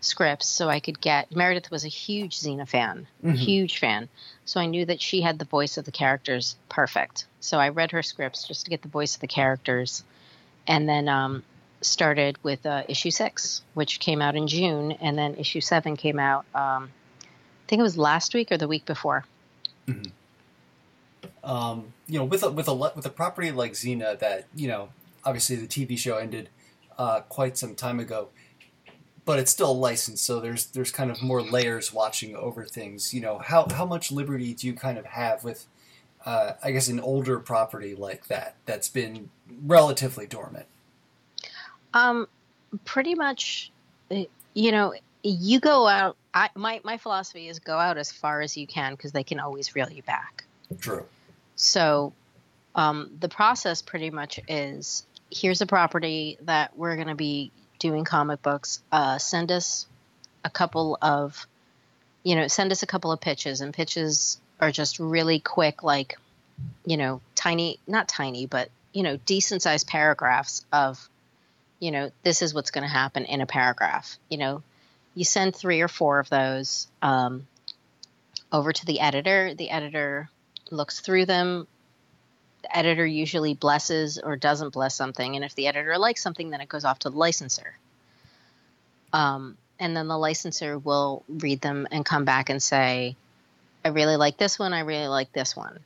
[0.00, 1.34] scripts so I could get.
[1.34, 3.36] Meredith was a huge Xena fan, Mhm.
[3.36, 4.08] huge fan.
[4.44, 7.26] So I knew that she had the voice of the characters perfect.
[7.40, 10.04] So I read her scripts just to get the voice of the characters,
[10.66, 11.42] and then um,
[11.80, 16.18] started with uh, issue six, which came out in June, and then issue seven came
[16.18, 16.44] out.
[16.54, 16.90] Um,
[17.22, 19.24] I think it was last week or the week before.
[21.44, 24.90] Um, you know, with a, with a with a property like Xena, that you know,
[25.24, 26.48] obviously the TV show ended
[26.98, 28.28] uh, quite some time ago,
[29.24, 33.12] but it's still licensed, so there's there's kind of more layers watching over things.
[33.14, 35.66] You know, how how much liberty do you kind of have with,
[36.24, 39.30] uh, I guess, an older property like that that's been
[39.64, 40.66] relatively dormant?
[41.94, 42.28] Um,
[42.84, 43.70] pretty much,
[44.10, 46.16] uh, you know, you go out.
[46.34, 49.40] I my my philosophy is go out as far as you can because they can
[49.40, 50.44] always reel you back.
[50.80, 51.06] True.
[51.56, 52.12] So,
[52.74, 58.04] um, the process pretty much is: here's a property that we're going to be doing
[58.04, 58.80] comic books.
[58.92, 59.86] Uh, send us
[60.44, 61.46] a couple of,
[62.22, 66.18] you know, send us a couple of pitches, and pitches are just really quick, like,
[66.84, 71.08] you know, tiny, not tiny, but you know, decent sized paragraphs of,
[71.78, 74.18] you know, this is what's going to happen in a paragraph.
[74.28, 74.62] You know,
[75.14, 77.46] you send three or four of those um,
[78.50, 79.54] over to the editor.
[79.54, 80.30] The editor
[80.70, 81.66] looks through them.
[82.62, 86.60] The editor usually blesses or doesn't bless something, and if the editor likes something, then
[86.60, 87.76] it goes off to the licensor.
[89.12, 93.16] Um, and then the licensor will read them and come back and say,
[93.84, 95.78] I really like this one, I really like this one.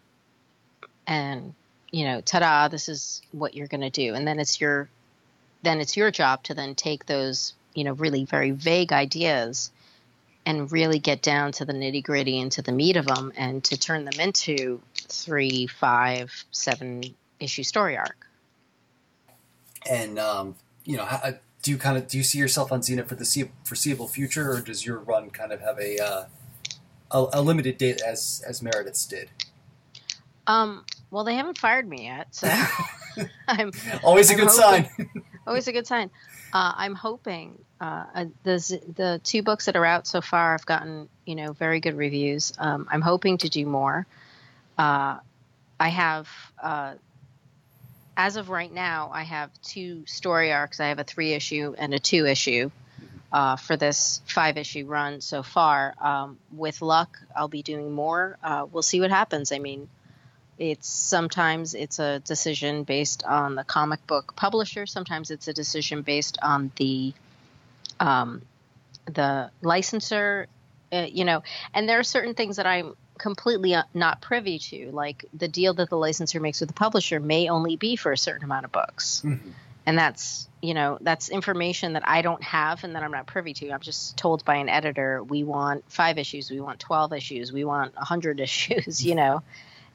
[1.07, 1.55] And,
[1.91, 4.15] you know, ta-da, this is what you're going to do.
[4.15, 4.89] And then it's your
[5.63, 9.71] then it's your job to then take those, you know, really very vague ideas
[10.45, 13.63] and really get down to the nitty gritty and to the meat of them and
[13.65, 17.03] to turn them into three, five, seven
[17.39, 18.27] issue story arc.
[19.91, 23.07] And um, you know, how, do you kind of do you see yourself on Xena
[23.07, 26.25] for the foreseeable future, or does your run kind of have a uh,
[27.11, 29.31] a, a, limited date as as Meredith's did?
[30.47, 32.49] Um, well, they haven't fired me yet, so
[33.49, 33.71] I'm
[34.03, 35.25] always a I'm good hoping, sign.
[35.47, 36.11] always a good sign.
[36.53, 41.09] Uh, I'm hoping uh, the the two books that are out so far have gotten
[41.27, 42.53] you know very good reviews.
[42.57, 44.07] Um, I'm hoping to do more.
[44.79, 45.19] Uh,
[45.81, 46.29] I have
[46.63, 46.95] uh,
[48.17, 50.79] as of right now, I have two story arcs.
[50.79, 52.71] I have a three issue and a two issue
[53.33, 55.95] uh, for this five issue run so far.
[56.01, 58.39] Um, with luck, I'll be doing more.
[58.45, 59.51] Uh, we'll see what happens.
[59.51, 59.89] I mean,
[60.57, 64.87] it's sometimes it's a decision based on the comic book publisher.
[64.87, 67.13] Sometimes it's a decision based on the
[68.03, 68.43] um,
[69.07, 70.49] the licensor.
[70.93, 74.91] Uh, you know, and there are certain things that I'm completely uh, not privy to.
[74.91, 78.19] Like the deal that the licensor makes with the publisher may only be for a
[78.19, 79.23] certain amount of books.
[79.25, 79.51] Mm-hmm.
[79.87, 83.53] And that's, you know, that's information that I don't have and that I'm not privy
[83.55, 83.71] to.
[83.71, 87.65] I'm just told by an editor, we want five issues, we want 12 issues, we
[87.65, 89.43] want 100 issues, you know.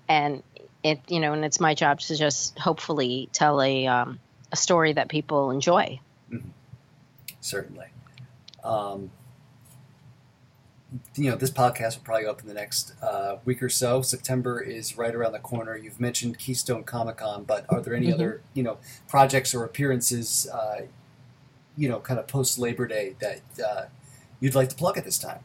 [0.10, 0.42] And
[0.84, 4.20] it, you know, and it's my job to just hopefully tell a, um,
[4.52, 6.00] a story that people enjoy.
[6.32, 6.50] Mm-hmm.
[7.40, 7.88] Certainly.
[8.68, 9.12] Um,
[11.16, 14.02] you know, this podcast will probably go up in the next uh, week or so.
[14.02, 15.76] September is right around the corner.
[15.76, 18.16] You've mentioned Keystone Comic Con, but are there any mm-hmm.
[18.16, 18.78] other, you know,
[19.08, 20.82] projects or appearances, uh,
[21.76, 23.86] you know, kind of post Labor Day that uh,
[24.40, 25.40] you'd like to plug at this time?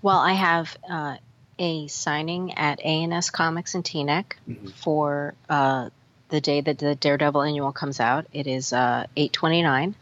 [0.00, 1.16] Well, I have uh,
[1.58, 4.68] a signing at A&S Comics in Teaneck mm-hmm.
[4.68, 5.90] for uh,
[6.30, 8.26] the day that the Daredevil annual comes out.
[8.32, 9.94] It is uh, 829,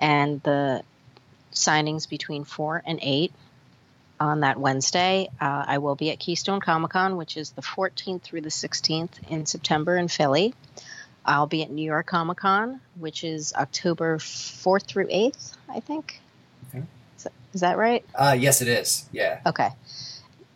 [0.00, 0.82] and the
[1.52, 3.32] signings between 4 and 8
[4.20, 5.28] on that Wednesday.
[5.40, 9.28] Uh, I will be at Keystone Comic Con, which is the 14th through the 16th
[9.28, 10.54] in September in Philly.
[11.24, 16.20] I'll be at New York Comic Con, which is October 4th through 8th, I think.
[16.68, 16.84] Okay.
[17.16, 18.04] Is, that, is that right?
[18.14, 19.08] Uh, yes, it is.
[19.12, 19.40] Yeah.
[19.46, 19.68] Okay.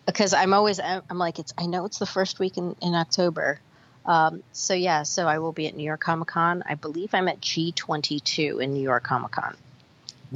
[0.06, 1.54] Because I'm always, I'm like, it's.
[1.56, 3.58] I know it's the first week in, in October.
[4.04, 6.62] Um, so yeah, so I will be at New York Comic Con.
[6.66, 9.56] I believe I'm at G22 in New York Comic Con.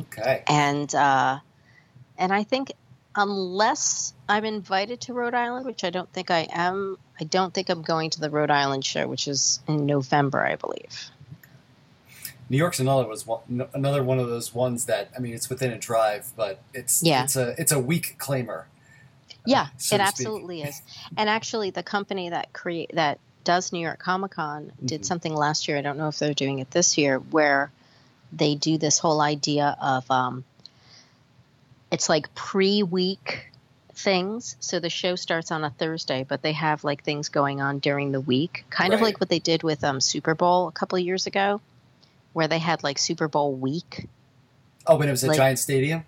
[0.00, 0.42] Okay.
[0.46, 1.38] And uh,
[2.16, 2.72] and I think
[3.14, 6.98] unless I'm invited to Rhode Island, which I don't think I am.
[7.20, 10.54] I don't think I'm going to the Rhode Island show, which is in November, I
[10.54, 11.10] believe.
[12.50, 15.72] New York's another was one, another one of those ones that I mean it's within
[15.72, 17.24] a drive, but it's yeah.
[17.24, 18.64] it's a it's a weak claimer.
[19.44, 20.80] Yeah, uh, so it absolutely is.
[21.16, 24.86] And actually, the company that create that does New York Comic Con mm-hmm.
[24.86, 25.76] did something last year.
[25.76, 27.70] I don't know if they're doing it this year, where
[28.32, 30.44] they do this whole idea of um,
[31.90, 33.50] it's like pre-week
[33.94, 34.56] things.
[34.60, 38.12] So the show starts on a Thursday, but they have like things going on during
[38.12, 38.96] the week, kind right.
[38.96, 41.60] of like what they did with um, Super Bowl a couple of years ago,
[42.32, 44.06] where they had like Super Bowl week.
[44.86, 46.04] Oh, when it was a giant stadium.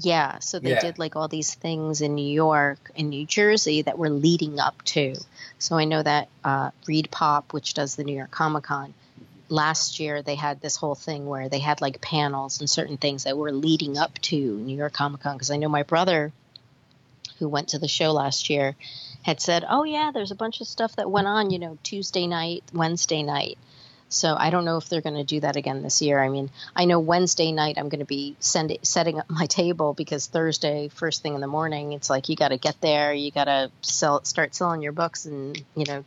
[0.00, 0.80] Yeah, so they yeah.
[0.80, 4.80] did like all these things in New York and New Jersey that were leading up
[4.84, 5.16] to.
[5.58, 8.94] So I know that uh, ReedPop, which does the New York Comic Con,
[9.48, 13.24] last year they had this whole thing where they had like panels and certain things
[13.24, 15.36] that were leading up to New York Comic Con.
[15.36, 16.32] Because I know my brother,
[17.38, 18.74] who went to the show last year,
[19.22, 22.26] had said, "Oh yeah, there's a bunch of stuff that went on, you know, Tuesday
[22.26, 23.58] night, Wednesday night."
[24.10, 26.18] So I don't know if they're going to do that again this year.
[26.18, 29.92] I mean, I know Wednesday night I'm going to be send, setting up my table
[29.92, 33.30] because Thursday, first thing in the morning, it's like you got to get there, you
[33.30, 36.04] got to sell, start selling your books, and you know,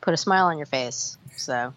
[0.00, 1.16] put a smile on your face.
[1.36, 1.72] So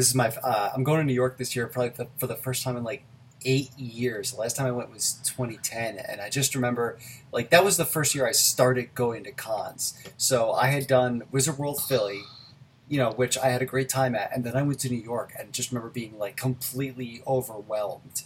[0.00, 2.34] this is my uh, I'm going to New York this year probably the, for the
[2.34, 3.04] first time in like
[3.44, 4.32] eight years.
[4.32, 6.98] The last time I went was 2010, and I just remember
[7.32, 9.92] like that was the first year I started going to cons.
[10.16, 12.22] So I had done Wizard World Philly,
[12.88, 15.02] you know, which I had a great time at, and then I went to New
[15.02, 18.22] York and just remember being like completely overwhelmed.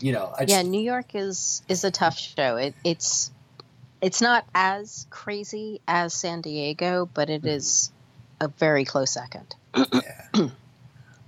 [0.00, 2.56] You know, just, yeah, New York is is a tough show.
[2.56, 3.32] It, it's
[4.00, 7.90] it's not as crazy as San Diego, but it is
[8.40, 9.56] a very close second.
[9.74, 10.50] yeah.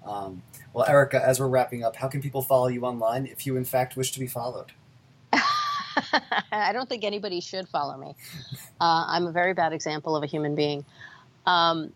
[0.09, 0.43] Um,
[0.73, 3.65] well, Erica, as we're wrapping up, how can people follow you online if you, in
[3.65, 4.73] fact, wish to be followed?
[5.33, 8.15] I don't think anybody should follow me.
[8.81, 10.85] Uh, I'm a very bad example of a human being.
[11.47, 11.93] Um,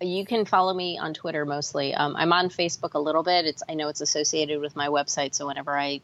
[0.00, 1.94] you can follow me on Twitter mostly.
[1.94, 3.46] Um, I'm on Facebook a little bit.
[3.46, 6.00] It's I know it's associated with my website, so whenever I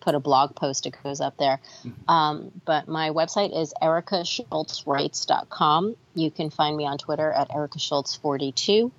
[0.00, 1.60] put a blog post, it goes up there.
[1.84, 2.10] Mm-hmm.
[2.10, 5.96] Um, but my website is ericaschultzwrites.com.
[6.14, 8.90] You can find me on Twitter at ericaschultz42.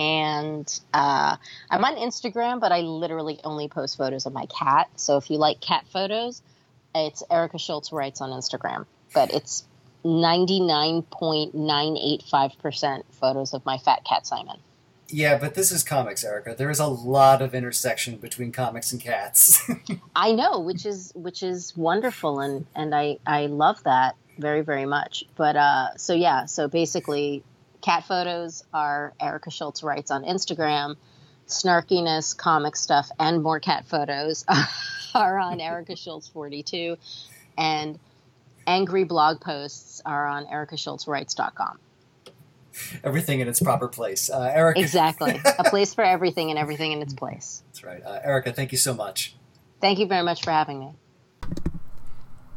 [0.00, 1.36] And uh,
[1.68, 4.88] I'm on Instagram, but I literally only post photos of my cat.
[4.96, 6.40] So if you like cat photos,
[6.94, 8.86] it's Erica Schultz Writes on Instagram.
[9.12, 9.64] But it's
[10.02, 14.56] 99.985% photos of my fat cat Simon.
[15.08, 16.54] Yeah, but this is comics, Erica.
[16.56, 19.70] There is a lot of intersection between comics and cats.
[20.16, 24.86] I know, which is which is wonderful, and and I I love that very very
[24.86, 25.24] much.
[25.36, 27.42] But uh, so yeah, so basically,
[27.80, 30.96] cat photos are Erica Schultz writes on Instagram.
[31.46, 34.44] Snarkiness, comic stuff, and more cat photos
[35.14, 36.96] are on Erica Schultz forty two,
[37.58, 37.98] and
[38.66, 41.78] angry blog posts are on ericaschultzwrites.com.
[43.02, 44.30] Everything in its proper place.
[44.30, 44.80] Uh, Erica.
[44.80, 45.40] Exactly.
[45.58, 47.62] A place for everything and everything in its place.
[47.66, 48.02] That's right.
[48.04, 49.34] Uh, Erica, thank you so much.
[49.80, 50.92] Thank you very much for having me.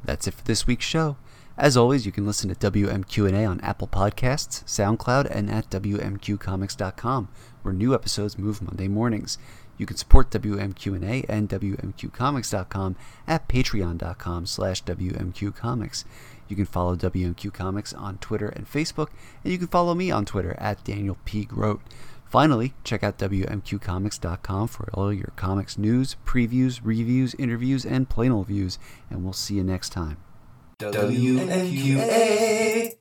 [0.03, 1.17] That's it for this week's show.
[1.55, 7.29] As always, you can listen to WMQ&A on Apple Podcasts, SoundCloud, and at WMQComics.com,
[7.61, 9.37] where new episodes move Monday mornings.
[9.77, 12.95] You can support WMQ&A and WMQComics.com
[13.27, 16.05] at patreon.com slash WMQComics.
[16.47, 19.09] You can follow WMQ Comics on Twitter and Facebook,
[19.43, 21.45] and you can follow me on Twitter at Daniel P.
[21.45, 21.81] Grote.
[22.25, 28.47] Finally, check out WMQComics.com for all your comics news, previews, reviews, interviews, and plain old
[28.47, 28.79] views,
[29.11, 30.17] and we'll see you next time.
[30.91, 32.83] WMQA.